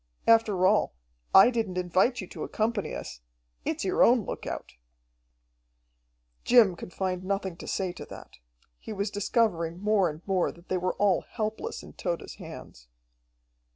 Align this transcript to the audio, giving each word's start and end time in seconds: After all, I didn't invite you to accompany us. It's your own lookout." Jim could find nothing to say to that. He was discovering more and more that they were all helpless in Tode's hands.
After 0.25 0.65
all, 0.65 0.95
I 1.31 1.51
didn't 1.51 1.77
invite 1.77 2.21
you 2.21 2.27
to 2.29 2.41
accompany 2.43 2.95
us. 2.95 3.19
It's 3.65 3.85
your 3.85 4.03
own 4.03 4.25
lookout." 4.25 4.73
Jim 6.43 6.75
could 6.75 6.91
find 6.91 7.23
nothing 7.23 7.55
to 7.57 7.67
say 7.67 7.93
to 7.93 8.05
that. 8.05 8.39
He 8.79 8.93
was 8.93 9.11
discovering 9.11 9.79
more 9.79 10.09
and 10.09 10.23
more 10.25 10.51
that 10.53 10.69
they 10.69 10.77
were 10.79 10.95
all 10.95 11.21
helpless 11.21 11.83
in 11.83 11.93
Tode's 11.93 12.37
hands. 12.37 12.87